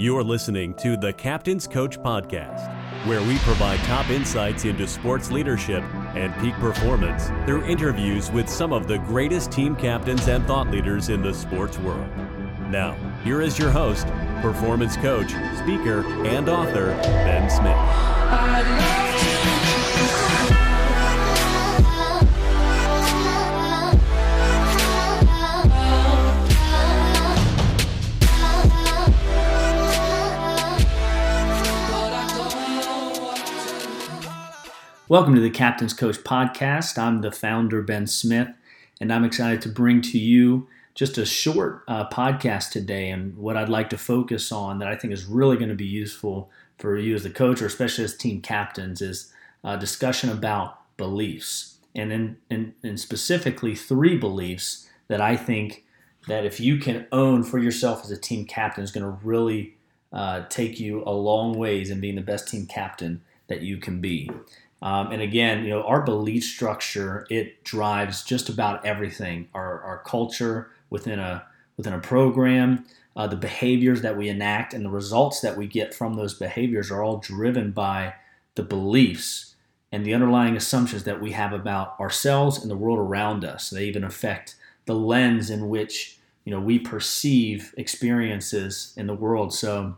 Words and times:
You 0.00 0.16
are 0.16 0.24
listening 0.24 0.72
to 0.76 0.96
the 0.96 1.12
Captain's 1.12 1.66
Coach 1.66 1.98
Podcast, 1.98 2.74
where 3.04 3.20
we 3.20 3.36
provide 3.40 3.78
top 3.80 4.08
insights 4.08 4.64
into 4.64 4.88
sports 4.88 5.30
leadership 5.30 5.84
and 6.14 6.34
peak 6.40 6.54
performance 6.54 7.26
through 7.44 7.66
interviews 7.66 8.30
with 8.30 8.48
some 8.48 8.72
of 8.72 8.88
the 8.88 8.96
greatest 9.00 9.52
team 9.52 9.76
captains 9.76 10.26
and 10.26 10.46
thought 10.46 10.70
leaders 10.70 11.10
in 11.10 11.20
the 11.20 11.34
sports 11.34 11.78
world. 11.80 12.08
Now, 12.70 12.94
here 13.24 13.42
is 13.42 13.58
your 13.58 13.68
host, 13.68 14.06
performance 14.40 14.96
coach, 14.96 15.32
speaker, 15.58 16.02
and 16.24 16.48
author, 16.48 16.96
Ben 17.02 17.50
Smith. 17.50 19.49
Welcome 35.10 35.34
to 35.34 35.40
the 35.40 35.50
Captain's 35.50 35.92
Coach 35.92 36.18
Podcast. 36.18 36.96
I'm 36.96 37.20
the 37.20 37.32
founder, 37.32 37.82
Ben 37.82 38.06
Smith, 38.06 38.50
and 39.00 39.12
I'm 39.12 39.24
excited 39.24 39.60
to 39.62 39.68
bring 39.68 40.02
to 40.02 40.20
you 40.20 40.68
just 40.94 41.18
a 41.18 41.26
short 41.26 41.82
uh, 41.88 42.08
podcast 42.10 42.70
today. 42.70 43.10
And 43.10 43.36
what 43.36 43.56
I'd 43.56 43.68
like 43.68 43.90
to 43.90 43.98
focus 43.98 44.52
on 44.52 44.78
that 44.78 44.86
I 44.86 44.94
think 44.94 45.12
is 45.12 45.24
really 45.24 45.56
going 45.56 45.68
to 45.68 45.74
be 45.74 45.84
useful 45.84 46.48
for 46.78 46.96
you 46.96 47.16
as 47.16 47.24
the 47.24 47.30
coach, 47.30 47.60
or 47.60 47.66
especially 47.66 48.04
as 48.04 48.16
team 48.16 48.40
captains, 48.40 49.02
is 49.02 49.32
a 49.64 49.76
discussion 49.76 50.30
about 50.30 50.78
beliefs. 50.96 51.78
And, 51.92 52.12
in, 52.12 52.36
in, 52.48 52.74
in 52.84 52.96
specifically, 52.96 53.74
three 53.74 54.16
beliefs 54.16 54.88
that 55.08 55.20
I 55.20 55.36
think 55.36 55.86
that 56.28 56.46
if 56.46 56.60
you 56.60 56.78
can 56.78 57.08
own 57.10 57.42
for 57.42 57.58
yourself 57.58 58.04
as 58.04 58.12
a 58.12 58.16
team 58.16 58.44
captain 58.44 58.84
is 58.84 58.92
going 58.92 59.02
to 59.02 59.18
really 59.24 59.74
uh, 60.12 60.44
take 60.48 60.78
you 60.78 61.02
a 61.04 61.10
long 61.10 61.54
ways 61.54 61.90
in 61.90 61.98
being 62.00 62.14
the 62.14 62.22
best 62.22 62.46
team 62.46 62.64
captain 62.66 63.22
that 63.48 63.62
you 63.62 63.76
can 63.78 64.00
be. 64.00 64.30
Um, 64.82 65.12
and 65.12 65.20
again, 65.20 65.64
you 65.64 65.70
know, 65.70 65.82
our 65.82 66.02
belief 66.02 66.44
structure 66.44 67.26
it 67.28 67.62
drives 67.64 68.22
just 68.22 68.48
about 68.48 68.84
everything. 68.84 69.48
Our, 69.54 69.80
our 69.82 70.02
culture 70.06 70.70
within 70.88 71.18
a 71.18 71.44
within 71.76 71.92
a 71.92 71.98
program, 71.98 72.84
uh, 73.16 73.26
the 73.26 73.36
behaviors 73.36 74.02
that 74.02 74.16
we 74.16 74.28
enact, 74.28 74.74
and 74.74 74.84
the 74.84 74.90
results 74.90 75.40
that 75.40 75.56
we 75.56 75.66
get 75.66 75.94
from 75.94 76.14
those 76.14 76.34
behaviors 76.34 76.90
are 76.90 77.02
all 77.02 77.18
driven 77.18 77.70
by 77.72 78.14
the 78.54 78.62
beliefs 78.62 79.54
and 79.92 80.04
the 80.04 80.14
underlying 80.14 80.56
assumptions 80.56 81.04
that 81.04 81.20
we 81.20 81.32
have 81.32 81.52
about 81.52 81.98
ourselves 81.98 82.58
and 82.58 82.70
the 82.70 82.76
world 82.76 82.98
around 82.98 83.44
us. 83.44 83.70
They 83.70 83.86
even 83.86 84.04
affect 84.04 84.56
the 84.86 84.94
lens 84.94 85.50
in 85.50 85.68
which 85.68 86.18
you 86.44 86.52
know 86.52 86.60
we 86.60 86.78
perceive 86.78 87.74
experiences 87.76 88.94
in 88.96 89.06
the 89.06 89.14
world. 89.14 89.52
So 89.52 89.96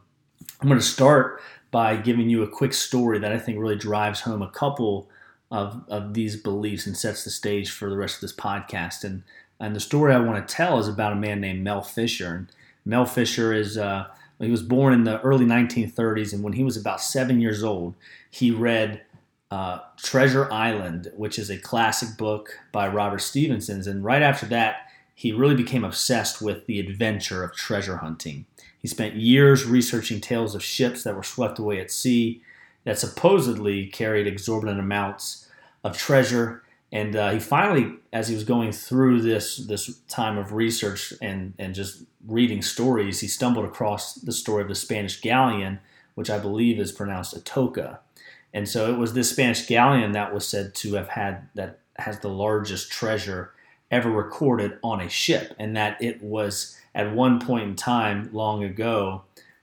I'm 0.60 0.68
going 0.68 0.80
to 0.80 0.84
start 0.84 1.40
by 1.72 1.96
giving 1.96 2.28
you 2.28 2.42
a 2.42 2.48
quick 2.48 2.72
story 2.72 3.18
that 3.18 3.32
I 3.32 3.38
think 3.38 3.58
really 3.58 3.74
drives 3.74 4.20
home 4.20 4.42
a 4.42 4.50
couple 4.50 5.08
of, 5.50 5.82
of 5.88 6.14
these 6.14 6.36
beliefs 6.36 6.86
and 6.86 6.96
sets 6.96 7.24
the 7.24 7.30
stage 7.30 7.70
for 7.70 7.90
the 7.90 7.96
rest 7.96 8.16
of 8.16 8.20
this 8.20 8.34
podcast. 8.34 9.02
And, 9.02 9.24
and 9.58 9.74
the 9.74 9.80
story 9.80 10.14
I 10.14 10.20
want 10.20 10.46
to 10.46 10.54
tell 10.54 10.78
is 10.78 10.86
about 10.86 11.12
a 11.12 11.16
man 11.16 11.40
named 11.40 11.64
Mel 11.64 11.82
Fisher. 11.82 12.34
And 12.34 12.48
Mel 12.84 13.06
Fisher 13.06 13.52
is, 13.52 13.78
uh, 13.78 14.06
he 14.38 14.50
was 14.50 14.62
born 14.62 14.92
in 14.92 15.04
the 15.04 15.20
early 15.22 15.46
1930s, 15.46 16.32
and 16.32 16.42
when 16.42 16.52
he 16.52 16.64
was 16.64 16.76
about 16.76 17.00
seven 17.00 17.40
years 17.40 17.64
old, 17.64 17.94
he 18.30 18.50
read 18.50 19.02
uh, 19.50 19.80
Treasure 19.96 20.52
Island, 20.52 21.10
which 21.16 21.38
is 21.38 21.50
a 21.50 21.58
classic 21.58 22.18
book 22.18 22.58
by 22.70 22.88
Robert 22.88 23.20
Stevenson. 23.20 23.86
And 23.88 24.04
right 24.04 24.22
after 24.22 24.46
that, 24.46 24.88
he 25.14 25.32
really 25.32 25.54
became 25.54 25.84
obsessed 25.84 26.42
with 26.42 26.66
the 26.66 26.80
adventure 26.80 27.44
of 27.44 27.54
treasure 27.54 27.98
hunting. 27.98 28.46
He 28.82 28.88
spent 28.88 29.14
years 29.14 29.64
researching 29.64 30.20
tales 30.20 30.54
of 30.54 30.62
ships 30.62 31.04
that 31.04 31.14
were 31.14 31.22
swept 31.22 31.58
away 31.58 31.80
at 31.80 31.90
sea 31.90 32.42
that 32.84 32.98
supposedly 32.98 33.86
carried 33.86 34.26
exorbitant 34.26 34.80
amounts 34.80 35.48
of 35.84 35.96
treasure. 35.96 36.64
And 36.90 37.14
uh, 37.16 37.30
he 37.30 37.38
finally, 37.38 37.94
as 38.12 38.28
he 38.28 38.34
was 38.34 38.44
going 38.44 38.72
through 38.72 39.22
this 39.22 39.56
this 39.56 39.98
time 40.08 40.36
of 40.36 40.52
research 40.52 41.14
and 41.22 41.54
and 41.58 41.74
just 41.74 42.02
reading 42.26 42.60
stories, 42.60 43.20
he 43.20 43.28
stumbled 43.28 43.64
across 43.64 44.14
the 44.14 44.32
story 44.32 44.62
of 44.62 44.68
the 44.68 44.74
Spanish 44.74 45.20
galleon, 45.20 45.80
which 46.14 46.28
I 46.28 46.38
believe 46.38 46.78
is 46.78 46.92
pronounced 46.92 47.34
Atocha. 47.34 48.00
And 48.52 48.68
so 48.68 48.92
it 48.92 48.98
was 48.98 49.14
this 49.14 49.30
Spanish 49.30 49.66
galleon 49.66 50.12
that 50.12 50.34
was 50.34 50.46
said 50.46 50.74
to 50.76 50.94
have 50.94 51.08
had 51.08 51.48
that 51.54 51.78
has 51.96 52.18
the 52.18 52.28
largest 52.28 52.90
treasure 52.90 53.52
ever 53.90 54.10
recorded 54.10 54.78
on 54.82 55.00
a 55.00 55.08
ship, 55.08 55.54
and 55.58 55.76
that 55.76 56.02
it 56.02 56.22
was 56.22 56.78
at 56.94 57.14
one 57.14 57.40
point 57.40 57.64
in 57.64 57.76
time 57.76 58.28
long 58.32 58.64
ago 58.64 59.22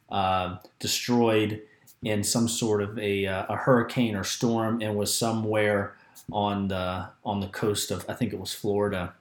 uh, 0.10 0.58
destroyed 0.80 1.62
in 2.04 2.24
some 2.24 2.48
sort 2.48 2.82
of 2.82 2.98
a, 2.98 3.26
uh, 3.26 3.46
a 3.50 3.56
hurricane 3.56 4.16
or 4.16 4.24
storm 4.24 4.82
and 4.82 4.96
was 4.96 5.16
somewhere 5.16 5.96
on 6.32 6.68
the 6.68 7.08
on 7.26 7.40
the 7.40 7.48
coast 7.48 7.92
of 7.92 8.06
I 8.08 8.14
think 8.14 8.34
it 8.34 8.40
was 8.40 8.54
Florida. 8.54 9.14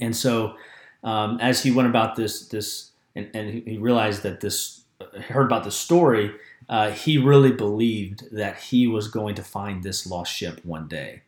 And 0.00 0.14
so 0.14 0.56
um, 1.02 1.38
as 1.40 1.62
he 1.62 1.70
went 1.70 1.88
about 1.88 2.16
this 2.16 2.48
this 2.48 2.90
and, 3.14 3.30
and 3.34 3.62
he 3.66 3.78
realized 3.78 4.22
that 4.22 4.40
this 4.40 4.82
heard 5.28 5.46
about 5.46 5.64
the 5.64 5.70
story, 5.70 6.32
uh, 6.68 6.90
he 6.90 7.18
really 7.18 7.52
believed 7.52 8.24
that 8.32 8.58
he 8.58 8.86
was 8.86 9.08
going 9.08 9.34
to 9.36 9.42
find 9.42 9.82
this 9.82 10.06
lost 10.06 10.32
ship 10.32 10.60
one 10.64 10.88
day. 10.88 11.22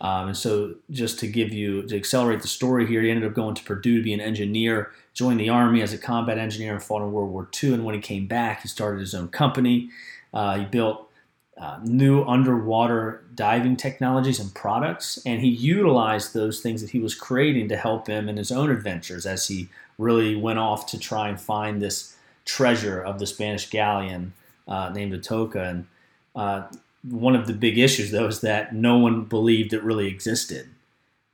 Um, 0.00 0.28
and 0.28 0.36
so, 0.36 0.74
just 0.90 1.18
to 1.20 1.26
give 1.26 1.52
you 1.52 1.82
to 1.84 1.96
accelerate 1.96 2.42
the 2.42 2.48
story 2.48 2.86
here, 2.86 3.00
he 3.00 3.10
ended 3.10 3.28
up 3.28 3.34
going 3.34 3.54
to 3.54 3.62
Purdue 3.62 3.98
to 3.98 4.02
be 4.02 4.12
an 4.12 4.20
engineer, 4.20 4.92
joined 5.14 5.40
the 5.40 5.48
Army 5.48 5.80
as 5.80 5.92
a 5.92 5.98
combat 5.98 6.36
engineer, 6.36 6.74
and 6.74 6.82
fought 6.82 7.02
in 7.02 7.12
World 7.12 7.30
War 7.30 7.48
II. 7.62 7.72
And 7.72 7.84
when 7.84 7.94
he 7.94 8.00
came 8.00 8.26
back, 8.26 8.62
he 8.62 8.68
started 8.68 9.00
his 9.00 9.14
own 9.14 9.28
company. 9.28 9.88
Uh, 10.34 10.58
he 10.58 10.64
built 10.66 11.10
uh, 11.58 11.78
new 11.82 12.22
underwater 12.24 13.24
diving 13.34 13.76
technologies 13.76 14.38
and 14.38 14.54
products, 14.54 15.18
and 15.24 15.40
he 15.40 15.48
utilized 15.48 16.34
those 16.34 16.60
things 16.60 16.82
that 16.82 16.90
he 16.90 16.98
was 16.98 17.14
creating 17.14 17.68
to 17.68 17.76
help 17.76 18.06
him 18.06 18.28
in 18.28 18.36
his 18.36 18.52
own 18.52 18.70
adventures 18.70 19.24
as 19.24 19.48
he 19.48 19.68
really 19.96 20.36
went 20.36 20.58
off 20.58 20.86
to 20.86 20.98
try 20.98 21.28
and 21.28 21.40
find 21.40 21.80
this 21.80 22.16
treasure 22.44 23.00
of 23.00 23.18
the 23.18 23.26
Spanish 23.26 23.70
galleon 23.70 24.34
uh, 24.68 24.90
named 24.90 25.14
Atocha. 25.14 25.62
And 25.62 25.86
uh, 26.34 26.64
one 27.08 27.36
of 27.36 27.46
the 27.46 27.52
big 27.52 27.78
issues, 27.78 28.10
though, 28.10 28.26
is 28.26 28.40
that 28.40 28.74
no 28.74 28.98
one 28.98 29.24
believed 29.24 29.72
it 29.72 29.82
really 29.82 30.08
existed. 30.08 30.68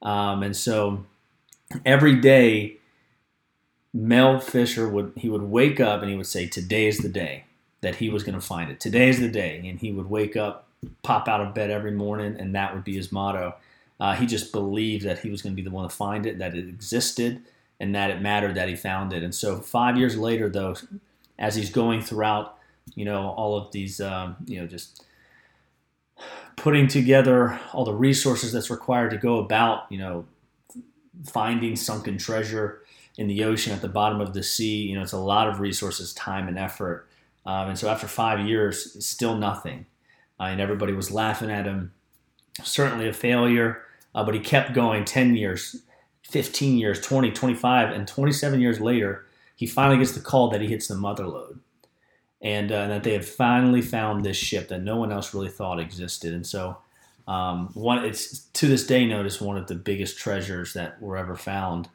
Um, 0.03 0.43
and 0.43 0.57
so 0.57 1.05
every 1.85 2.17
day, 2.17 2.77
Mel 3.95 4.39
Fisher 4.41 4.89
would 4.89 5.13
he 5.17 5.29
would 5.29 5.43
wake 5.43 5.81
up 5.81 6.01
and 6.01 6.11
he 6.11 6.17
would 6.17 6.27
say, 6.27 6.47
"Today 6.47 6.87
is 6.87 6.99
the 6.99 7.09
day 7.09 7.45
that 7.83 7.97
he 7.97 8.09
was 8.09 8.23
going 8.23 8.35
to 8.35 8.47
find 8.47 8.71
it. 8.71 8.81
Today 8.81 9.09
is 9.09 9.21
the 9.21 9.29
day." 9.29 9.61
And 9.65 9.79
he 9.79 9.93
would 9.93 10.09
wake 10.09 10.37
up, 10.37 10.67
pop 11.03 11.29
out 11.29 11.41
of 11.41 11.55
bed 11.55 11.71
every 11.71 11.93
morning, 11.93 12.37
and 12.39 12.55
that 12.55 12.75
would 12.75 12.85
be 12.85 12.97
his 12.97 13.13
motto. 13.13 13.55
Uh, 14.01 14.15
he 14.15 14.27
just 14.27 14.51
believed 14.51 15.05
that 15.05 15.21
he 15.21 15.31
was 15.31 15.43
going 15.43 15.53
to 15.55 15.57
be 15.57 15.63
the 15.63 15.71
one 15.71 15.89
to 15.89 15.95
find 15.95 16.27
it, 16.27 16.39
that 16.39 16.55
it 16.55 16.69
existed, 16.69 17.43
and 17.79 17.95
that 17.95 18.11
it 18.11 18.21
mattered 18.21 18.55
that 18.55 18.69
he 18.69 18.75
found 18.75 19.13
it. 19.13 19.23
And 19.23 19.35
so 19.35 19.61
five 19.61 19.97
years 19.97 20.17
later, 20.17 20.49
though, 20.49 20.75
as 21.39 21.55
he's 21.55 21.71
going 21.71 22.01
throughout, 22.01 22.59
you 22.95 23.05
know, 23.05 23.29
all 23.29 23.57
of 23.57 23.71
these, 23.73 24.01
um, 24.01 24.37
you 24.47 24.61
know, 24.61 24.67
just 24.67 25.05
putting 26.57 26.87
together 26.87 27.59
all 27.73 27.85
the 27.85 27.95
resources 27.95 28.53
that's 28.53 28.71
required 28.71 29.11
to 29.11 29.17
go 29.17 29.39
about, 29.39 29.91
you 29.91 29.99
know, 29.99 30.25
finding 31.27 31.77
sunken 31.77 32.19
treasure 32.19 32.83
in 33.17 33.27
the 33.27 33.45
ocean 33.45 33.73
at 33.73 33.81
the 33.81 33.89
bottom 33.89 34.21
of 34.21 34.35
the 34.35 34.43
sea. 34.43 34.83
You 34.83 34.97
know, 34.97 35.03
it's 35.03 35.13
a 35.13 35.19
lot 35.19 35.49
of 35.49 35.61
resources, 35.61 36.13
time, 36.15 36.49
and 36.49 36.59
effort. 36.59 37.09
Um, 37.45 37.69
and 37.69 37.79
so 37.79 37.89
after 37.89 38.07
five 38.07 38.47
years, 38.47 39.05
still 39.05 39.37
nothing. 39.37 39.87
Uh, 40.39 40.45
and 40.45 40.61
everybody 40.61 40.93
was 40.93 41.11
laughing 41.11 41.51
at 41.51 41.67
him. 41.67 41.93
Certainly 42.63 43.09
a 43.09 43.13
failure, 43.13 43.83
uh, 44.15 44.25
but 44.25 44.35
he 44.35 44.41
kept 44.41 44.75
going 44.75 45.05
10 45.05 45.37
years, 45.37 45.83
15 46.25 46.79
years, 46.79 47.01
20, 47.01 47.31
25, 47.31 47.91
and 47.91 48.07
27 48.07 48.61
years 48.61 48.81
later, 48.81 49.27
he 49.57 49.67
finally 49.67 49.99
gets 49.99 50.13
the 50.13 50.21
call 50.21 50.51
that 50.51 50.61
he 50.61 50.69
hits 50.69 50.89
the 50.89 50.95
mother 50.95 51.27
lode 51.27 51.61
and 52.43 52.73
uh, 52.73 52.89
that 52.89 53.05
they 53.05 53.13
had 53.13 53.25
finally 53.25 53.81
found 53.81 54.25
this 54.25 54.37
ship 54.37 54.69
that 54.69 54.83
no 54.83 54.97
one 54.97 55.13
else 55.13 55.33
really 55.33 55.49
thought 55.49 55.79
existed. 55.79 56.35
And 56.35 56.47
so, 56.47 56.77
um, 57.29 57.69
one 57.75 58.05
it's 58.05 58.41
to 58.55 58.67
this 58.67 58.85
day 58.85 59.07
noticed 59.07 59.41
one 59.41 59.57
of 59.57 59.69
the 59.69 59.77
biggest 59.77 60.19
treasures 60.19 60.73
that 60.73 61.01
were 61.01 61.17
ever 61.17 61.37
found. 61.37 61.89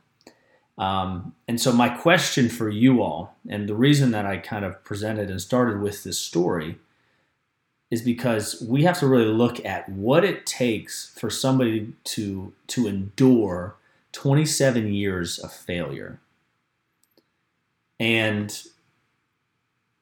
Um, 0.77 1.33
and 1.47 1.59
so, 1.59 1.73
my 1.73 1.89
question 1.89 2.49
for 2.49 2.69
you 2.69 3.01
all, 3.01 3.35
and 3.49 3.67
the 3.67 3.75
reason 3.75 4.11
that 4.11 4.25
I 4.25 4.37
kind 4.37 4.63
of 4.63 4.83
presented 4.83 5.29
and 5.29 5.41
started 5.41 5.81
with 5.81 6.03
this 6.03 6.17
story, 6.17 6.77
is 7.91 8.01
because 8.01 8.61
we 8.61 8.83
have 8.83 8.99
to 8.99 9.07
really 9.07 9.25
look 9.25 9.63
at 9.65 9.89
what 9.89 10.23
it 10.23 10.45
takes 10.45 11.09
for 11.19 11.29
somebody 11.29 11.93
to 12.05 12.53
to 12.67 12.87
endure 12.87 13.75
27 14.13 14.93
years 14.93 15.39
of 15.39 15.51
failure. 15.51 16.19
And 17.99 18.63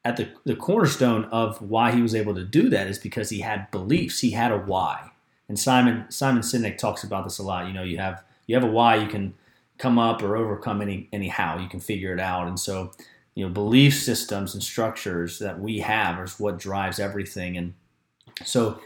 at 0.06 0.18
the, 0.18 0.30
the 0.46 0.56
cornerstone 0.56 1.26
of 1.26 1.60
why 1.62 1.92
he 1.92 2.02
was 2.02 2.14
able 2.14 2.36
to 2.36 2.44
do 2.44 2.70
that 2.70 2.88
is 2.88 3.00
because 3.00 3.32
he 3.32 3.40
had 3.40 3.70
beliefs. 3.72 4.20
He 4.20 4.32
had 4.32 4.52
a 4.52 4.58
why. 4.58 5.12
And 5.50 5.60
Simon 5.60 6.06
Simon 6.10 6.44
Sinek 6.44 6.78
talks 6.78 7.04
about 7.04 7.24
this 7.24 7.40
a 7.40 7.44
lot. 7.44 7.68
You 7.68 7.74
know, 7.74 7.84
you 7.84 7.98
have 7.98 8.24
you 8.46 8.56
have 8.56 8.64
a 8.64 8.72
why, 8.72 8.96
you 8.96 9.08
can 9.08 9.34
come 9.78 10.00
up 10.00 10.22
or 10.22 10.38
overcome 10.38 10.82
any 10.82 11.10
anyhow. 11.12 11.60
You 11.60 11.68
can 11.68 11.80
figure 11.80 12.14
it 12.14 12.20
out. 12.20 12.48
And 12.48 12.60
so 12.60 12.92
you 13.34 13.46
know 13.46 13.52
belief 13.52 13.96
systems 13.96 14.54
and 14.54 14.64
structures 14.64 15.40
that 15.40 15.60
we 15.60 15.80
have 15.80 16.24
is 16.24 16.40
what 16.40 16.60
drives 16.60 17.00
everything. 17.00 17.58
And 17.58 17.74
so 18.44 18.80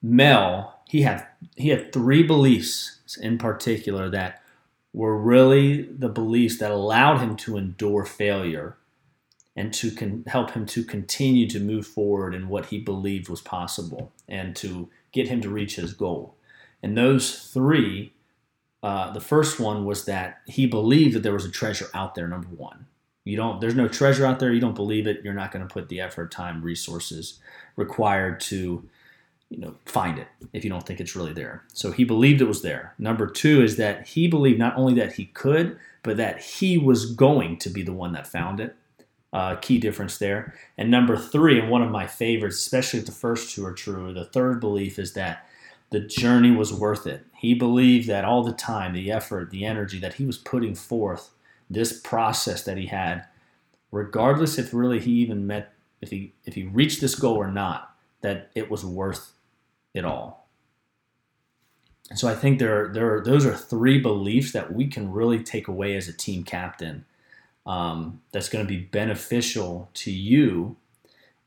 Mel, 0.00 0.80
he 0.88 1.02
had 1.02 1.26
he 1.56 1.70
had 1.70 1.92
three 1.92 2.22
beliefs 2.22 3.00
in 3.20 3.36
particular 3.36 4.08
that 4.10 4.42
were 4.92 5.16
really 5.16 5.82
the 5.82 6.08
beliefs 6.08 6.58
that 6.58 6.70
allowed 6.70 7.18
him 7.18 7.36
to 7.36 7.56
endure 7.56 8.04
failure 8.04 8.76
and 9.54 9.72
to 9.74 9.90
con- 9.90 10.24
help 10.26 10.52
him 10.52 10.66
to 10.66 10.82
continue 10.82 11.46
to 11.48 11.60
move 11.60 11.86
forward 11.86 12.34
in 12.34 12.48
what 12.48 12.66
he 12.66 12.78
believed 12.78 13.28
was 13.28 13.40
possible 13.40 14.12
and 14.28 14.56
to 14.56 14.88
get 15.12 15.28
him 15.28 15.40
to 15.42 15.50
reach 15.50 15.76
his 15.76 15.92
goal. 15.92 16.34
And 16.82 16.96
those 16.96 17.48
three, 17.52 18.12
uh, 18.82 19.12
the 19.12 19.20
first 19.20 19.60
one 19.60 19.84
was 19.84 20.06
that 20.06 20.40
he 20.46 20.66
believed 20.66 21.14
that 21.14 21.22
there 21.22 21.34
was 21.34 21.44
a 21.44 21.50
treasure 21.50 21.88
out 21.94 22.14
there. 22.14 22.26
Number 22.26 22.48
one, 22.48 22.86
you 23.24 23.36
don't. 23.36 23.60
There's 23.60 23.76
no 23.76 23.88
treasure 23.88 24.26
out 24.26 24.40
there. 24.40 24.52
You 24.52 24.60
don't 24.60 24.74
believe 24.74 25.06
it. 25.06 25.20
You're 25.22 25.34
not 25.34 25.52
going 25.52 25.66
to 25.66 25.72
put 25.72 25.88
the 25.88 26.00
effort, 26.00 26.32
time, 26.32 26.62
resources 26.62 27.38
required 27.76 28.40
to, 28.40 28.88
you 29.48 29.58
know, 29.58 29.74
find 29.86 30.18
it 30.18 30.26
if 30.52 30.64
you 30.64 30.70
don't 30.70 30.84
think 30.84 30.98
it's 30.98 31.14
really 31.14 31.32
there. 31.32 31.62
So 31.72 31.92
he 31.92 32.04
believed 32.04 32.40
it 32.40 32.48
was 32.48 32.62
there. 32.62 32.94
Number 32.98 33.28
two 33.28 33.62
is 33.62 33.76
that 33.76 34.08
he 34.08 34.26
believed 34.26 34.58
not 34.58 34.76
only 34.76 34.94
that 34.94 35.12
he 35.12 35.26
could, 35.26 35.78
but 36.02 36.16
that 36.16 36.40
he 36.40 36.76
was 36.78 37.14
going 37.14 37.58
to 37.58 37.70
be 37.70 37.82
the 37.82 37.92
one 37.92 38.12
that 38.12 38.26
found 38.26 38.58
it. 38.58 38.74
Uh, 39.32 39.56
key 39.56 39.78
difference 39.78 40.18
there. 40.18 40.54
And 40.76 40.90
number 40.90 41.16
three, 41.16 41.58
and 41.58 41.70
one 41.70 41.80
of 41.80 41.90
my 41.90 42.06
favorites, 42.06 42.58
especially 42.58 43.00
if 43.00 43.06
the 43.06 43.12
first 43.12 43.54
two 43.54 43.64
are 43.64 43.72
true, 43.72 44.12
the 44.12 44.26
third 44.26 44.60
belief 44.60 44.98
is 44.98 45.14
that 45.14 45.48
the 45.88 46.00
journey 46.00 46.50
was 46.50 46.72
worth 46.72 47.06
it. 47.06 47.24
He 47.36 47.54
believed 47.54 48.08
that 48.08 48.26
all 48.26 48.42
the 48.42 48.52
time, 48.52 48.92
the 48.92 49.10
effort, 49.10 49.50
the 49.50 49.64
energy 49.64 49.98
that 50.00 50.14
he 50.14 50.26
was 50.26 50.36
putting 50.36 50.74
forth, 50.74 51.30
this 51.70 51.98
process 51.98 52.62
that 52.64 52.76
he 52.76 52.86
had, 52.88 53.24
regardless 53.90 54.58
if 54.58 54.74
really 54.74 55.00
he 55.00 55.12
even 55.12 55.46
met, 55.46 55.72
if 56.02 56.10
he 56.10 56.34
if 56.44 56.54
he 56.54 56.64
reached 56.64 57.00
this 57.00 57.14
goal 57.14 57.36
or 57.36 57.50
not, 57.50 57.94
that 58.20 58.50
it 58.54 58.70
was 58.70 58.84
worth 58.84 59.32
it 59.94 60.04
all. 60.04 60.48
And 62.10 62.18
so 62.18 62.28
I 62.28 62.34
think 62.34 62.58
there 62.58 62.88
there 62.88 63.16
are, 63.16 63.20
those 63.22 63.46
are 63.46 63.54
three 63.54 63.98
beliefs 63.98 64.52
that 64.52 64.74
we 64.74 64.88
can 64.88 65.10
really 65.10 65.42
take 65.42 65.68
away 65.68 65.96
as 65.96 66.08
a 66.08 66.12
team 66.12 66.44
captain 66.44 67.06
um, 67.66 68.20
that's 68.32 68.48
going 68.48 68.64
to 68.64 68.68
be 68.68 68.78
beneficial 68.78 69.90
to 69.94 70.10
you 70.10 70.76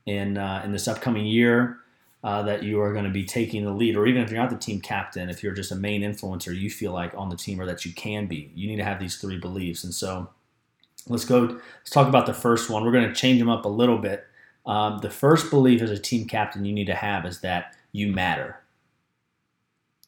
in 0.05 0.37
uh, 0.37 0.61
in 0.63 0.71
this 0.71 0.87
upcoming 0.87 1.25
year. 1.25 1.79
Uh, 2.23 2.41
that 2.41 2.63
you 2.63 2.81
are 2.81 2.91
going 2.91 3.05
to 3.05 3.11
be 3.11 3.23
taking 3.23 3.63
the 3.63 3.71
lead, 3.71 3.95
or 3.95 4.07
even 4.07 4.23
if 4.23 4.31
you're 4.31 4.41
not 4.41 4.49
the 4.49 4.57
team 4.57 4.81
captain, 4.81 5.29
if 5.29 5.43
you're 5.43 5.53
just 5.53 5.71
a 5.71 5.75
main 5.75 6.01
influencer, 6.01 6.59
you 6.59 6.71
feel 6.71 6.91
like 6.91 7.13
on 7.15 7.29
the 7.29 7.35
team, 7.35 7.61
or 7.61 7.67
that 7.67 7.85
you 7.85 7.93
can 7.93 8.25
be, 8.25 8.51
you 8.55 8.67
need 8.67 8.77
to 8.77 8.83
have 8.83 8.99
these 8.99 9.17
three 9.17 9.37
beliefs. 9.37 9.83
And 9.83 9.93
so, 9.93 10.27
let's 11.07 11.23
go. 11.23 11.41
Let's 11.41 11.91
talk 11.91 12.07
about 12.07 12.25
the 12.25 12.33
first 12.33 12.67
one. 12.67 12.83
We're 12.83 12.91
going 12.91 13.07
to 13.07 13.13
change 13.13 13.37
them 13.37 13.49
up 13.49 13.65
a 13.65 13.69
little 13.69 13.99
bit. 13.99 14.25
Um, 14.65 14.97
the 14.99 15.09
first 15.11 15.51
belief 15.51 15.83
as 15.83 15.91
a 15.91 15.99
team 15.99 16.27
captain 16.27 16.65
you 16.65 16.73
need 16.73 16.87
to 16.87 16.95
have 16.95 17.25
is 17.27 17.41
that 17.41 17.75
you 17.91 18.11
matter. 18.11 18.59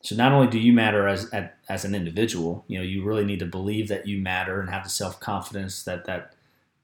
So 0.07 0.15
not 0.15 0.31
only 0.31 0.47
do 0.47 0.57
you 0.57 0.71
matter 0.71 1.05
as 1.05 1.29
as 1.67 1.83
an 1.83 1.93
individual, 1.93 2.63
you 2.69 2.77
know, 2.77 2.83
you 2.85 3.03
really 3.03 3.25
need 3.25 3.39
to 3.39 3.45
believe 3.45 3.89
that 3.89 4.07
you 4.07 4.21
matter 4.21 4.61
and 4.61 4.69
have 4.69 4.85
the 4.85 4.89
self 4.89 5.19
confidence 5.19 5.83
that 5.83 6.05
that 6.05 6.33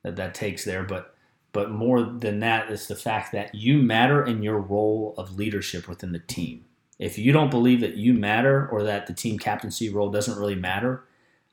that 0.02 0.18
that 0.18 0.34
takes 0.34 0.66
there. 0.66 0.84
But 0.84 1.16
but 1.54 1.72
more 1.72 2.04
than 2.04 2.42
that 2.42 2.70
is 2.70 2.88
the 2.88 2.98
fact 2.98 3.32
that 3.32 3.56
you 3.56 3.78
matter 3.78 4.26
in 4.26 4.44
your 4.44 4.60
role 4.60 5.14
of 5.18 5.38
leadership 5.38 5.88
within 5.88 6.12
the 6.12 6.20
team. 6.20 6.66
If 7.00 7.18
you 7.18 7.32
don't 7.32 7.50
believe 7.50 7.80
that 7.80 7.96
you 7.96 8.14
matter 8.14 8.68
or 8.68 8.84
that 8.84 9.08
the 9.08 9.14
team 9.14 9.40
captaincy 9.40 9.88
role 9.88 10.12
doesn't 10.12 10.38
really 10.38 10.56
matter, 10.56 11.06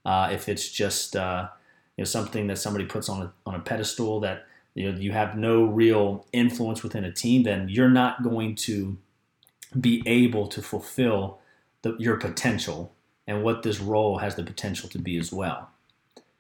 uh, 0.05 0.31
if 0.33 0.49
it's 0.49 0.69
just 0.69 1.15
uh, 1.15 1.51
you 1.97 2.03
know 2.03 2.07
something 2.07 2.49
that 2.49 2.59
somebody 2.59 2.85
puts 2.85 3.09
on 3.09 3.23
a 3.23 3.33
on 3.47 3.55
a 3.55 3.61
pedestal 3.61 4.19
that 4.19 4.45
you 4.75 4.91
know 4.91 4.99
you 4.99 5.13
have 5.13 5.37
no 5.37 5.63
real 5.63 6.27
influence 6.33 6.83
within 6.83 7.05
a 7.05 7.13
team, 7.13 7.45
then 7.45 7.69
you're 7.69 7.89
not 7.89 8.25
going 8.25 8.57
to 8.57 8.99
be 9.79 10.03
able 10.05 10.49
to 10.49 10.61
fulfill 10.61 11.40
the, 11.83 11.97
your 11.99 12.17
potential 12.17 12.93
and 13.27 13.43
what 13.43 13.63
this 13.63 13.81
role 13.81 14.19
has 14.19 14.35
the 14.35 14.43
potential 14.43 14.89
to 14.89 14.99
be 14.99 15.17
as 15.17 15.33
well. 15.33 15.71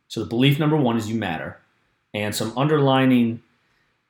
So, 0.08 0.20
the 0.20 0.26
belief 0.26 0.58
number 0.58 0.76
one 0.76 0.96
is 0.96 1.08
you 1.08 1.14
matter, 1.14 1.58
and 2.12 2.34
some 2.34 2.56
underlining, 2.58 3.42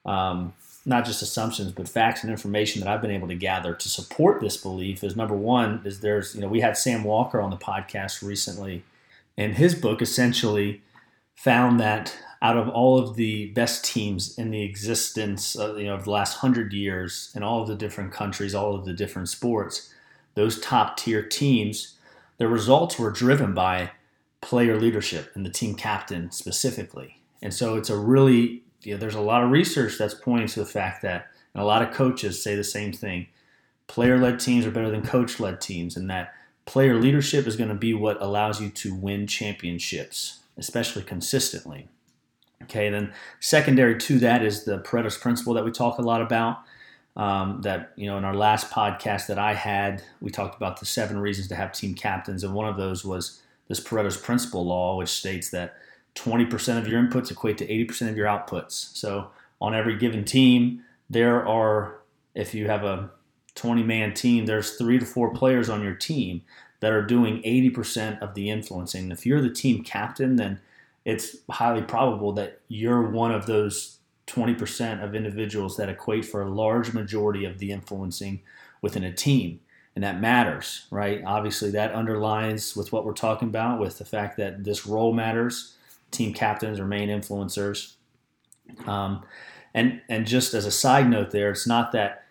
um, 0.06 0.55
not 0.87 1.05
just 1.05 1.21
assumptions, 1.21 1.73
but 1.73 1.88
facts 1.88 2.23
and 2.23 2.31
information 2.31 2.81
that 2.81 2.88
I've 2.88 3.03
been 3.03 3.11
able 3.11 3.29
to 3.29 3.35
gather 3.35 3.75
to 3.75 3.88
support 3.88 4.41
this 4.41 4.56
belief 4.56 5.05
is 5.05 5.15
number 5.15 5.37
one 5.37 5.82
is 5.85 6.00
there's 6.00 6.35
you 6.35 6.41
know 6.41 6.49
we 6.49 6.61
had 6.61 6.77
Sam 6.77 7.05
Walker 7.05 7.41
on 7.41 7.50
the 7.50 7.56
podcast 7.56 8.26
recently, 8.26 8.83
and 9.37 9.55
his 9.55 9.75
book 9.75 10.00
essentially 10.00 10.81
found 11.35 11.79
that 11.81 12.17
out 12.43 12.56
of 12.56 12.69
all 12.71 12.99
of 12.99 13.17
the 13.17 13.47
best 13.49 13.85
teams 13.85 14.38
in 14.38 14.50
the 14.50 14.62
existence 14.62 15.55
of, 15.55 15.79
you 15.79 15.85
know 15.85 15.94
of 15.94 16.05
the 16.05 16.11
last 16.11 16.38
hundred 16.38 16.73
years 16.73 17.31
in 17.37 17.43
all 17.43 17.61
of 17.61 17.69
the 17.69 17.75
different 17.75 18.12
countries, 18.12 18.55
all 18.55 18.75
of 18.75 18.87
the 18.87 18.94
different 18.94 19.29
sports, 19.29 19.93
those 20.35 20.61
top 20.61 20.97
tier 20.97 21.23
teams, 21.23 21.97
their 22.38 22.49
results 22.49 22.99
were 22.99 23.11
driven 23.11 23.55
by 23.55 23.91
player 24.41 24.79
leadership 24.79 25.31
and 25.35 25.44
the 25.44 25.50
team 25.50 25.75
captain 25.75 26.31
specifically. 26.31 27.21
And 27.43 27.53
so 27.53 27.77
it's 27.77 27.91
a 27.91 27.99
really, 27.99 28.62
you 28.82 28.94
know, 28.94 28.99
there's 28.99 29.15
a 29.15 29.21
lot 29.21 29.43
of 29.43 29.50
research 29.50 29.99
that's 29.99 30.15
pointing 30.15 30.49
to 30.49 30.61
the 30.61 30.67
fact 30.67 31.03
that, 31.03 31.29
and 31.55 31.62
a 31.62 31.67
lot 31.67 31.82
of 31.82 31.93
coaches 31.93 32.43
say 32.43 32.55
the 32.55 32.65
same 32.65 32.93
thing 32.93 33.27
player 33.91 34.19
led 34.19 34.38
teams 34.38 34.65
are 34.65 34.71
better 34.71 34.88
than 34.88 35.03
coach 35.03 35.41
led 35.41 35.61
teams, 35.61 35.97
and 35.97 36.09
that 36.09 36.33
player 36.65 36.94
leadership 36.94 37.44
is 37.49 37.56
going 37.56 37.69
to 37.69 37.75
be 37.75 37.93
what 37.93 38.23
allows 38.23 38.61
you 38.61 38.71
to 38.71 38.94
win 38.94 39.26
championships, 39.26 40.38
especially 40.56 41.03
consistently. 41.03 41.88
Okay, 42.62 42.88
then 42.88 43.12
secondary 43.41 43.99
to 43.99 44.21
that 44.21 44.44
is 44.44 44.62
the 44.62 44.79
Pareto's 44.79 45.19
principle 45.19 45.55
that 45.55 45.65
we 45.65 45.73
talk 45.73 45.99
a 45.99 46.03
lot 46.03 46.23
about 46.23 46.59
um, 47.17 47.61
that 47.62 47.93
you 47.97 48.07
know 48.07 48.17
in 48.19 48.25
our 48.25 48.35
last 48.35 48.71
podcast 48.71 49.27
that 49.27 49.39
I 49.39 49.55
had, 49.55 50.03
we 50.21 50.31
talked 50.31 50.57
about 50.57 50.81
the 50.81 50.87
seven 50.87 51.19
reasons 51.19 51.49
to 51.49 51.57
have 51.57 51.73
team 51.73 51.95
captains, 51.95 52.45
and 52.45 52.55
one 52.55 52.69
of 52.69 52.77
those 52.77 53.05
was 53.05 53.43
this 53.69 53.81
Pareto's 53.81 54.17
principle 54.17 54.67
law, 54.67 54.97
which 54.97 55.09
states 55.09 55.51
that 55.51 55.77
20% 56.17 56.77
of 56.77 56.89
your 56.89 57.01
inputs 57.01 57.31
equate 57.31 57.57
to 57.59 57.67
80% 57.67 58.09
of 58.09 58.17
your 58.17 58.27
outputs. 58.27 58.97
So 58.97 59.31
on 59.61 59.75
every 59.75 59.97
given 59.97 60.25
team, 60.25 60.83
there 61.09 61.47
are 61.47 62.01
if 62.35 62.55
you 62.55 62.67
have 62.67 62.85
a 62.85 63.11
20 63.55 63.83
man 63.83 64.15
team, 64.15 64.47
there's 64.47 64.77
three 64.77 64.99
to 64.99 65.07
four 65.07 65.33
players 65.33 65.69
on 65.69 65.83
your 65.83 65.95
team 65.95 66.43
that 66.81 66.93
are 66.93 67.03
doing 67.03 67.43
80% 67.43 68.21
of 68.21 68.35
the 68.35 68.49
influencing. 68.51 69.11
If 69.11 69.27
you're 69.27 69.43
the 69.43 69.51
team 69.51 69.85
captain, 69.85 70.37
then 70.37 70.61
it's 71.05 71.37
highly 71.51 71.83
probable 71.83 72.33
that 72.33 72.61
you're 72.69 73.11
one 73.11 73.33
of 73.33 73.47
those 73.47 73.99
20% 74.31 75.03
of 75.03 75.14
individuals 75.14 75.76
that 75.76 75.88
equate 75.88 76.25
for 76.25 76.43
a 76.43 76.50
large 76.50 76.93
majority 76.93 77.45
of 77.45 77.59
the 77.59 77.73
influencing 77.73 78.40
within 78.81 79.05
a 79.05 79.12
team. 79.12 79.61
And 79.95 80.05
that 80.05 80.21
matters, 80.21 80.87
right? 80.90 81.23
Obviously, 81.26 81.71
that 81.73 81.95
underlines 81.95 82.76
with 82.76 82.93
what 82.93 83.05
we're 83.05 83.12
talking 83.12 83.49
about 83.49 83.81
with 83.81 83.99
the 83.99 84.05
fact 84.05 84.37
that 84.37 84.64
this 84.64 84.87
role 84.87 85.12
matters. 85.12 85.76
Team 86.11 86.33
captains 86.33 86.78
are 86.78 86.87
main 86.87 87.09
influencers. 87.09 87.95
Um, 88.87 89.25
and, 89.75 90.00
and 90.09 90.26
just 90.26 90.55
as 90.55 90.64
a 90.64 90.71
side 90.71 91.11
note, 91.11 91.33
there, 91.33 91.50
it's 91.50 91.66
not 91.66 91.93
that, 91.93 92.26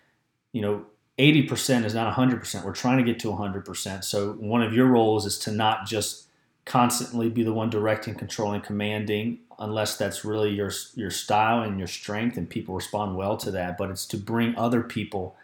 you 0.52 0.62
know, 0.62 0.86
80% 1.18 1.84
is 1.84 1.94
not 1.94 2.14
100%. 2.14 2.64
We're 2.64 2.72
trying 2.72 2.96
to 2.96 3.04
get 3.04 3.20
to 3.20 3.28
100%. 3.28 4.04
So, 4.04 4.32
one 4.32 4.62
of 4.62 4.72
your 4.72 4.86
roles 4.86 5.26
is 5.26 5.38
to 5.40 5.52
not 5.52 5.86
just 5.86 6.29
constantly 6.64 7.28
be 7.28 7.42
the 7.42 7.52
one 7.52 7.70
directing, 7.70 8.14
controlling, 8.14 8.60
commanding, 8.60 9.38
unless 9.58 9.96
that's 9.96 10.24
really 10.24 10.50
your 10.50 10.72
your 10.94 11.10
style 11.10 11.62
and 11.62 11.78
your 11.78 11.88
strength, 11.88 12.36
and 12.36 12.48
people 12.48 12.74
respond 12.74 13.16
well 13.16 13.36
to 13.38 13.50
that. 13.50 13.76
But 13.76 13.90
it's 13.90 14.06
to 14.06 14.16
bring 14.16 14.56
other 14.56 14.82
people 14.82 15.36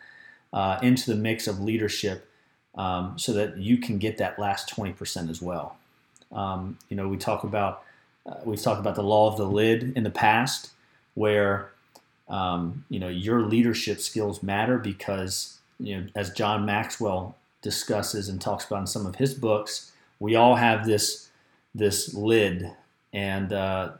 uh, 0.52 0.78
into 0.82 1.10
the 1.10 1.16
mix 1.16 1.46
of 1.46 1.60
leadership, 1.60 2.28
um, 2.74 3.18
so 3.18 3.32
that 3.32 3.58
you 3.58 3.78
can 3.78 3.98
get 3.98 4.18
that 4.18 4.38
last 4.38 4.68
twenty 4.68 4.92
percent 4.92 5.30
as 5.30 5.42
well. 5.42 5.76
Um, 6.32 6.78
you 6.88 6.96
know, 6.96 7.08
we 7.08 7.16
talk 7.16 7.44
about 7.44 7.82
uh, 8.26 8.36
we've 8.44 8.62
talked 8.62 8.80
about 8.80 8.94
the 8.94 9.02
law 9.02 9.30
of 9.30 9.36
the 9.36 9.46
lid 9.46 9.92
in 9.96 10.02
the 10.02 10.10
past, 10.10 10.70
where 11.14 11.70
um, 12.28 12.84
you 12.88 12.98
know 12.98 13.08
your 13.08 13.42
leadership 13.42 14.00
skills 14.00 14.42
matter 14.42 14.78
because 14.78 15.58
you 15.78 15.96
know 15.96 16.06
as 16.14 16.30
John 16.30 16.64
Maxwell 16.64 17.36
discusses 17.62 18.28
and 18.28 18.40
talks 18.40 18.64
about 18.64 18.80
in 18.80 18.86
some 18.86 19.06
of 19.06 19.16
his 19.16 19.34
books, 19.34 19.92
we 20.18 20.34
all 20.34 20.56
have 20.56 20.86
this 20.86 21.30
this 21.74 22.14
lid, 22.14 22.72
and 23.12 23.52
uh, 23.52 23.92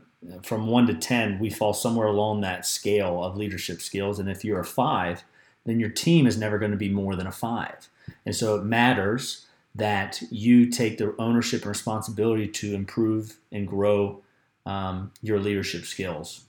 from 0.43 0.67
one 0.67 0.87
to 0.87 0.95
10, 0.95 1.39
we 1.39 1.51
fall 1.51 1.75
somewhere 1.75 2.07
along 2.07 2.41
that 2.41 2.67
scale 2.67 3.23
of 3.23 3.37
leadership 3.37 3.81
skills. 3.81 4.19
And 4.19 4.29
if 4.31 4.45
you're 4.45 4.61
a 4.61 4.65
five, 4.65 5.25
then 5.65 5.79
your 5.79 5.91
team 5.91 6.27
is 6.27 6.39
never 6.39 6.59
going 6.59 6.71
to 6.71 6.77
be 6.77 6.89
more 6.89 7.15
than 7.17 7.27
a 7.27 7.33
five. 7.33 7.89
And 8.25 8.35
so 8.35 8.57
it 8.57 8.65
matters 8.65 9.47
that 9.75 10.23
you 10.31 10.71
take 10.71 10.99
the 10.99 11.15
ownership 11.19 11.63
and 11.63 11.69
responsibility 11.69 12.49
to 12.49 12.75
improve 12.75 13.37
and 13.53 13.69
grow 13.69 14.23
um, 14.65 15.13
your 15.23 15.39
leadership 15.39 15.85
skills. 15.85 16.45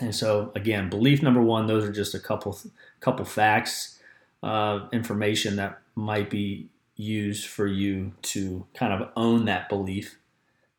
And 0.00 0.14
so, 0.14 0.52
again, 0.54 0.88
belief 0.88 1.22
number 1.22 1.42
one, 1.42 1.66
those 1.66 1.84
are 1.84 1.92
just 1.92 2.14
a 2.14 2.18
couple, 2.18 2.58
couple 3.00 3.24
facts, 3.24 3.98
uh, 4.42 4.88
information 4.92 5.56
that 5.56 5.80
might 5.94 6.30
be 6.30 6.68
used 6.96 7.46
for 7.46 7.66
you 7.66 8.12
to 8.22 8.66
kind 8.74 8.92
of 8.92 9.08
own 9.16 9.44
that 9.46 9.68
belief 9.68 10.18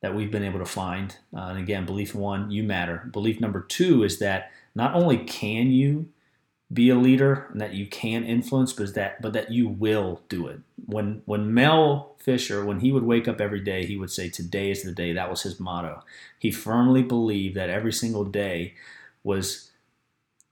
that 0.01 0.15
we've 0.15 0.31
been 0.31 0.43
able 0.43 0.59
to 0.59 0.65
find. 0.65 1.17
Uh, 1.35 1.47
and 1.47 1.59
again, 1.59 1.85
belief 1.85 2.13
one, 2.13 2.51
you 2.51 2.63
matter. 2.63 3.09
Belief 3.11 3.39
number 3.41 3.61
two 3.61 4.03
is 4.03 4.19
that 4.19 4.51
not 4.73 4.93
only 4.93 5.17
can 5.17 5.71
you 5.71 6.07
be 6.71 6.89
a 6.89 6.95
leader 6.95 7.47
and 7.51 7.61
that 7.61 7.73
you 7.73 7.85
can 7.85 8.23
influence, 8.23 8.73
but 8.73 8.93
that 8.95 9.21
but 9.21 9.33
that 9.33 9.51
you 9.51 9.67
will 9.67 10.21
do 10.29 10.47
it. 10.47 10.59
When 10.85 11.21
when 11.25 11.53
Mel 11.53 12.15
Fisher, 12.17 12.65
when 12.65 12.79
he 12.79 12.91
would 12.91 13.03
wake 13.03 13.27
up 13.27 13.39
every 13.39 13.61
day, 13.61 13.85
he 13.85 13.97
would 13.97 14.11
say, 14.11 14.29
"Today 14.29 14.71
is 14.71 14.83
the 14.83 14.91
day." 14.91 15.13
That 15.13 15.29
was 15.29 15.43
his 15.43 15.59
motto. 15.59 16.03
He 16.39 16.51
firmly 16.51 17.03
believed 17.03 17.55
that 17.55 17.69
every 17.69 17.93
single 17.93 18.25
day 18.25 18.73
was 19.23 19.71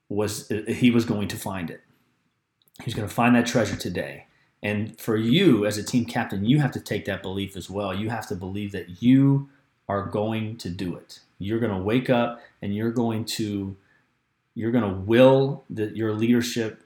was 0.09 0.51
he 0.67 0.91
was 0.91 1.05
going 1.05 1.27
to 1.29 1.37
find 1.37 1.69
it. 1.71 1.81
He's 2.83 2.93
going 2.93 3.07
to 3.07 3.13
find 3.13 3.35
that 3.35 3.45
treasure 3.45 3.75
today. 3.75 4.27
And 4.63 4.99
for 4.99 5.17
you 5.17 5.65
as 5.65 5.77
a 5.77 5.83
team 5.83 6.05
captain, 6.05 6.45
you 6.45 6.59
have 6.59 6.71
to 6.71 6.79
take 6.79 7.03
that 7.05 7.21
belief 7.21 7.57
as 7.57 7.69
well. 7.69 7.93
You 7.93 8.09
have 8.09 8.27
to 8.29 8.35
believe 8.35 8.71
that 8.71 9.03
you 9.03 9.49
are 9.89 10.05
going 10.05 10.57
to 10.57 10.69
do 10.69 10.95
it. 10.95 11.19
You're 11.37 11.59
going 11.59 11.73
to 11.73 11.83
wake 11.83 12.09
up 12.09 12.39
and 12.61 12.73
you're 12.73 12.91
going 12.91 13.25
to 13.25 13.75
you're 14.55 14.71
going 14.71 14.89
to 14.89 14.99
will 14.99 15.63
the, 15.69 15.87
your 15.95 16.13
leadership 16.13 16.83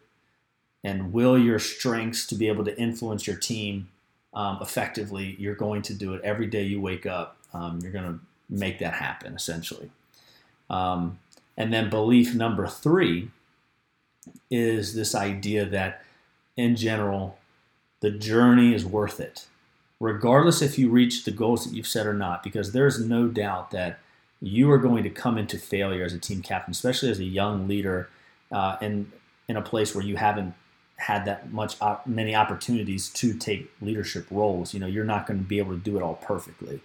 and 0.84 1.12
will 1.12 1.38
your 1.38 1.60
strengths 1.60 2.26
to 2.28 2.36
be 2.36 2.48
able 2.48 2.64
to 2.64 2.80
influence 2.80 3.28
your 3.28 3.36
team 3.36 3.90
um, 4.34 4.58
effectively. 4.62 5.36
You're 5.38 5.56
going 5.56 5.82
to 5.84 5.94
do 5.94 6.14
it 6.14 6.22
every 6.24 6.48
day 6.48 6.64
you 6.64 6.82
wake 6.82 7.06
up. 7.06 7.38
Um, 7.54 7.80
you're 7.84 7.92
going 7.92 8.06
to 8.06 8.20
make 8.50 8.80
that 8.80 8.94
happen 8.94 9.36
essentially. 9.36 9.92
Um, 10.70 11.20
and 11.58 11.74
then 11.74 11.90
belief 11.90 12.34
number 12.34 12.68
three 12.68 13.30
is 14.50 14.96
this 14.96 15.14
idea 15.14 15.66
that 15.66 16.04
in 16.56 16.76
general, 16.76 17.38
the 18.00 18.12
journey 18.12 18.74
is 18.74 18.86
worth 18.86 19.20
it, 19.20 19.48
regardless 20.00 20.62
if 20.62 20.78
you 20.78 20.90
reach 20.90 21.24
the 21.24 21.32
goals 21.32 21.66
that 21.66 21.76
you've 21.76 21.88
set 21.88 22.08
or 22.08 22.14
not, 22.14 22.44
because 22.44 22.72
there's 22.72 23.04
no 23.04 23.28
doubt 23.28 23.72
that 23.72 24.00
you 24.42 24.70
are 24.72 24.78
going 24.78 25.04
to 25.04 25.10
come 25.10 25.38
into 25.38 25.58
failure 25.58 26.06
as 26.06 26.14
a 26.14 26.20
team 26.20 26.42
captain, 26.42 26.72
especially 26.72 27.10
as 27.10 27.20
a 27.20 27.26
young 27.26 27.68
leader, 27.68 28.10
uh, 28.52 28.78
in 28.82 29.12
in 29.48 29.56
a 29.56 29.62
place 29.62 29.96
where 29.96 30.04
you 30.04 30.18
haven't 30.18 30.54
had 30.98 31.26
that 31.26 31.52
much 31.52 31.76
op- 31.82 32.06
many 32.06 32.36
opportunities 32.36 33.10
to 33.10 33.34
take 33.34 33.72
leadership 33.82 34.28
roles. 34.30 34.74
You 34.74 34.80
know, 34.80 34.88
you're 34.88 35.06
not 35.06 35.26
going 35.26 35.40
to 35.40 35.46
be 35.46 35.60
able 35.60 35.72
to 35.72 35.80
do 35.80 35.96
it 35.96 36.04
all 36.04 36.16
perfectly. 36.16 36.82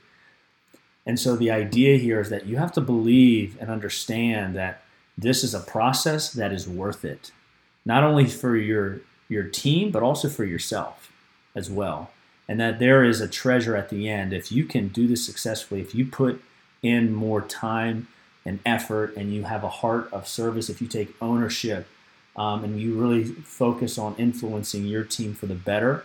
And 1.05 1.19
so 1.19 1.35
the 1.35 1.51
idea 1.51 1.99
here 1.99 2.21
is 2.21 2.31
that 2.31 2.47
you 2.47 2.57
have 2.57 2.73
to 2.73 2.81
believe 2.81 3.57
and 3.61 3.71
understand 3.71 4.55
that 4.55 4.83
this 5.19 5.43
is 5.43 5.55
a 5.55 5.61
process 5.61 6.33
that 6.33 6.53
is 6.53 6.69
worth 6.69 7.05
it, 7.05 7.33
not 7.85 8.05
only 8.05 8.27
for 8.27 8.57
your 8.57 9.01
your 9.33 9.45
team 9.45 9.91
but 9.91 10.03
also 10.03 10.29
for 10.29 10.45
yourself 10.45 11.11
as 11.55 11.71
well. 11.71 12.11
And 12.49 12.61
that 12.61 12.79
there 12.79 13.05
is 13.05 13.21
a 13.21 13.29
treasure 13.29 13.77
at 13.77 13.89
the 13.89 14.09
end 14.09 14.33
if 14.33 14.53
you 14.53 14.65
can 14.65 14.89
do 14.89 15.07
this 15.07 15.25
successfully, 15.25 15.81
if 15.81 15.95
you 15.95 16.07
put 16.07 16.43
in 16.83 17.15
more 17.15 17.41
time 17.41 18.09
and 18.45 18.59
effort 18.67 19.17
and 19.17 19.33
you 19.33 19.45
have 19.45 19.65
a 19.65 19.69
heart 19.69 20.13
of 20.13 20.29
service, 20.29 20.69
if 20.69 20.83
you 20.83 20.89
take 20.89 21.15
ownership 21.23 21.87
um, 22.37 22.65
and 22.65 22.81
you 22.81 22.95
really 22.95 23.25
focus 23.25 23.99
on 23.99 24.15
influencing 24.19 24.87
your 24.87 25.05
team 25.05 25.35
for 25.35 25.47
the 25.47 25.55
better, 25.55 26.05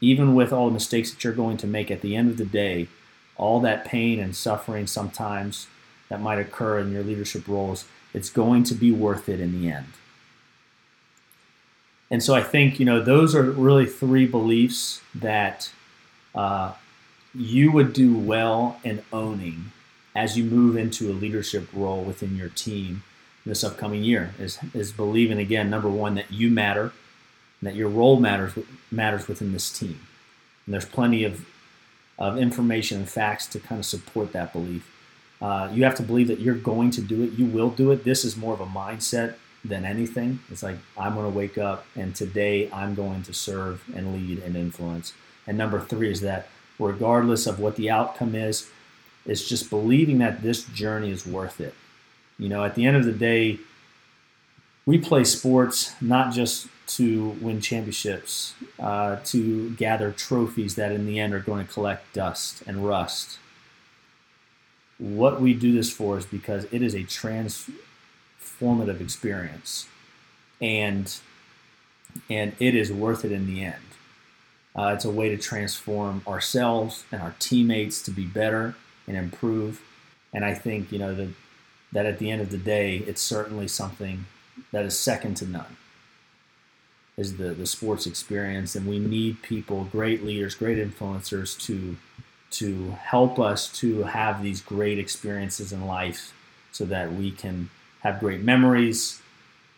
even 0.00 0.34
with 0.34 0.52
all 0.52 0.66
the 0.66 0.72
mistakes 0.72 1.10
that 1.10 1.24
you're 1.24 1.32
going 1.32 1.56
to 1.56 1.66
make 1.66 1.90
at 1.90 2.00
the 2.00 2.16
end 2.16 2.30
of 2.30 2.36
the 2.36 2.44
day, 2.44 2.88
all 3.36 3.60
that 3.60 3.84
pain 3.84 4.20
and 4.20 4.36
suffering 4.36 4.86
sometimes 4.86 5.66
that 6.08 6.20
might 6.20 6.38
occur 6.38 6.78
in 6.78 6.92
your 6.92 7.02
leadership 7.02 7.48
roles, 7.48 7.86
it's 8.12 8.30
going 8.30 8.62
to 8.64 8.74
be 8.74 8.92
worth 8.92 9.28
it 9.28 9.40
in 9.40 9.60
the 9.60 9.70
end. 9.70 9.86
And 12.12 12.22
so 12.22 12.34
I 12.34 12.42
think, 12.42 12.78
you 12.78 12.84
know, 12.84 13.02
those 13.02 13.34
are 13.34 13.42
really 13.42 13.86
three 13.86 14.26
beliefs 14.26 15.00
that 15.14 15.72
uh, 16.34 16.74
you 17.34 17.72
would 17.72 17.94
do 17.94 18.14
well 18.14 18.78
in 18.84 19.02
owning 19.14 19.72
as 20.14 20.36
you 20.36 20.44
move 20.44 20.76
into 20.76 21.10
a 21.10 21.14
leadership 21.14 21.68
role 21.72 22.04
within 22.04 22.36
your 22.36 22.50
team 22.50 23.02
this 23.46 23.64
upcoming 23.64 24.04
year 24.04 24.34
is, 24.38 24.58
is 24.74 24.92
believing 24.92 25.38
again 25.38 25.70
number 25.70 25.88
one 25.88 26.14
that 26.14 26.30
you 26.30 26.50
matter 26.50 26.92
that 27.62 27.74
your 27.74 27.88
role 27.88 28.20
matters 28.20 28.52
matters 28.90 29.26
within 29.26 29.52
this 29.52 29.76
team. 29.76 29.98
And 30.66 30.74
there's 30.74 30.84
plenty 30.84 31.24
of, 31.24 31.46
of 32.18 32.36
information 32.36 32.98
and 32.98 33.08
facts 33.08 33.46
to 33.48 33.58
kind 33.58 33.78
of 33.78 33.86
support 33.86 34.32
that 34.32 34.52
belief. 34.52 34.88
Uh, 35.40 35.70
you 35.72 35.82
have 35.84 35.94
to 35.96 36.02
believe 36.02 36.28
that 36.28 36.40
you're 36.40 36.54
going 36.54 36.90
to 36.90 37.00
do 37.00 37.22
it 37.22 37.32
you 37.32 37.46
will 37.46 37.70
do 37.70 37.90
it. 37.90 38.04
This 38.04 38.24
is 38.24 38.36
more 38.36 38.52
of 38.52 38.60
a 38.60 38.66
mindset 38.66 39.34
than 39.64 39.84
anything 39.84 40.40
it's 40.50 40.62
like 40.62 40.76
i'm 40.98 41.14
going 41.14 41.30
to 41.30 41.36
wake 41.36 41.56
up 41.56 41.86
and 41.94 42.14
today 42.14 42.70
i'm 42.72 42.94
going 42.94 43.22
to 43.22 43.32
serve 43.32 43.82
and 43.94 44.12
lead 44.12 44.38
and 44.42 44.56
influence 44.56 45.12
and 45.46 45.56
number 45.56 45.80
three 45.80 46.10
is 46.10 46.20
that 46.20 46.48
regardless 46.78 47.46
of 47.46 47.60
what 47.60 47.76
the 47.76 47.88
outcome 47.88 48.34
is 48.34 48.70
it's 49.24 49.48
just 49.48 49.70
believing 49.70 50.18
that 50.18 50.42
this 50.42 50.64
journey 50.64 51.10
is 51.10 51.26
worth 51.26 51.60
it. 51.60 51.74
You 52.38 52.48
know, 52.48 52.64
at 52.64 52.74
the 52.74 52.86
end 52.86 52.96
of 52.96 53.04
the 53.04 53.12
day, 53.12 53.58
we 54.84 54.98
play 54.98 55.24
sports 55.24 55.94
not 56.00 56.32
just 56.32 56.66
to 56.88 57.36
win 57.40 57.60
championships, 57.60 58.54
uh, 58.80 59.16
to 59.24 59.70
gather 59.70 60.10
trophies 60.10 60.74
that 60.74 60.90
in 60.90 61.06
the 61.06 61.20
end 61.20 61.32
are 61.34 61.40
going 61.40 61.64
to 61.64 61.72
collect 61.72 62.12
dust 62.12 62.62
and 62.66 62.86
rust. 62.86 63.38
What 64.98 65.40
we 65.40 65.54
do 65.54 65.72
this 65.72 65.90
for 65.92 66.18
is 66.18 66.26
because 66.26 66.64
it 66.72 66.82
is 66.82 66.94
a 66.94 67.04
transformative 68.42 69.00
experience, 69.00 69.88
and 70.60 71.18
and 72.28 72.54
it 72.58 72.74
is 72.74 72.92
worth 72.92 73.24
it 73.24 73.32
in 73.32 73.46
the 73.46 73.64
end. 73.64 73.76
Uh, 74.76 74.92
it's 74.94 75.04
a 75.04 75.10
way 75.10 75.28
to 75.28 75.36
transform 75.36 76.22
ourselves 76.26 77.04
and 77.12 77.20
our 77.22 77.34
teammates 77.38 78.02
to 78.02 78.10
be 78.10 78.24
better 78.24 78.74
and 79.06 79.16
improve. 79.16 79.82
And 80.32 80.44
I 80.44 80.54
think 80.54 80.92
you 80.92 80.98
know 80.98 81.14
that 81.14 81.28
that 81.92 82.06
at 82.06 82.18
the 82.18 82.30
end 82.30 82.40
of 82.40 82.50
the 82.50 82.58
day, 82.58 82.98
it's 82.98 83.20
certainly 83.20 83.68
something 83.68 84.26
that 84.70 84.84
is 84.84 84.98
second 84.98 85.36
to 85.38 85.46
none. 85.46 85.76
Is 87.16 87.36
the 87.36 87.50
the 87.50 87.66
sports 87.66 88.06
experience, 88.06 88.74
and 88.74 88.86
we 88.86 88.98
need 88.98 89.42
people, 89.42 89.84
great 89.84 90.24
leaders, 90.24 90.54
great 90.54 90.78
influencers 90.78 91.58
to 91.66 91.96
to 92.50 92.90
help 93.02 93.38
us 93.38 93.70
to 93.80 94.02
have 94.02 94.42
these 94.42 94.60
great 94.60 94.98
experiences 94.98 95.72
in 95.72 95.86
life, 95.86 96.32
so 96.70 96.84
that 96.86 97.12
we 97.12 97.30
can 97.30 97.68
have 98.02 98.20
great 98.20 98.42
memories, 98.42 99.20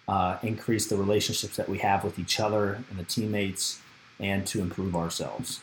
uh, 0.09 0.39
increase 0.43 0.87
the 0.87 0.97
relationships 0.97 1.57
that 1.57 1.69
we 1.69 1.79
have 1.79 2.05
with 2.05 2.19
each 2.19 2.41
other 2.41 2.85
and 2.91 2.99
the 2.99 3.05
teammates, 3.05 3.81
and 4.19 4.47
to 4.47 4.61
improve 4.61 4.95
ourselves. 4.95 5.61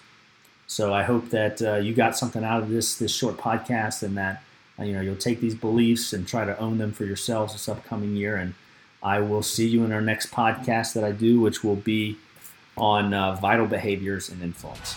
So 0.67 0.93
I 0.93 1.03
hope 1.03 1.29
that 1.29 1.61
uh, 1.61 1.75
you 1.75 1.93
got 1.93 2.17
something 2.17 2.43
out 2.43 2.63
of 2.63 2.69
this 2.69 2.95
this 2.95 3.13
short 3.13 3.37
podcast, 3.37 4.03
and 4.03 4.17
that 4.17 4.43
uh, 4.79 4.83
you 4.83 4.93
know 4.93 5.01
you'll 5.01 5.15
take 5.15 5.41
these 5.41 5.55
beliefs 5.55 6.13
and 6.13 6.27
try 6.27 6.45
to 6.45 6.57
own 6.59 6.77
them 6.77 6.91
for 6.91 7.05
yourselves 7.05 7.53
this 7.53 7.67
upcoming 7.67 8.15
year. 8.15 8.37
And 8.37 8.53
I 9.03 9.19
will 9.19 9.43
see 9.43 9.67
you 9.67 9.83
in 9.83 9.91
our 9.91 10.01
next 10.01 10.31
podcast 10.31 10.93
that 10.93 11.03
I 11.03 11.11
do, 11.11 11.41
which 11.41 11.63
will 11.63 11.75
be 11.75 12.17
on 12.77 13.13
uh, 13.13 13.35
vital 13.35 13.67
behaviors 13.67 14.29
and 14.29 14.41
influence. 14.41 14.95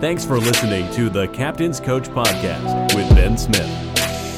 Thanks 0.00 0.24
for 0.24 0.38
listening 0.38 0.88
to 0.92 1.10
the 1.10 1.26
Captain's 1.26 1.80
Coach 1.80 2.08
Podcast 2.08 2.94
with 2.94 3.08
Ben 3.16 3.36
Smith. 3.36 3.68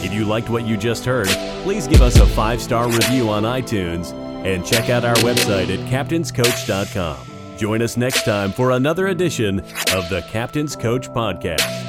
If 0.02 0.10
you 0.14 0.24
liked 0.24 0.48
what 0.48 0.64
you 0.64 0.78
just 0.78 1.04
heard, 1.04 1.28
please 1.62 1.86
give 1.86 2.00
us 2.00 2.16
a 2.18 2.26
five 2.26 2.62
star 2.62 2.88
review 2.88 3.28
on 3.28 3.42
iTunes 3.42 4.14
and 4.44 4.64
check 4.64 4.88
out 4.88 5.04
our 5.04 5.16
website 5.16 5.68
at 5.68 5.86
captainscoach.com. 5.90 7.58
Join 7.58 7.82
us 7.82 7.98
next 7.98 8.24
time 8.24 8.52
for 8.52 8.70
another 8.70 9.08
edition 9.08 9.58
of 9.92 10.08
the 10.08 10.24
Captain's 10.30 10.74
Coach 10.74 11.10
Podcast. 11.10 11.79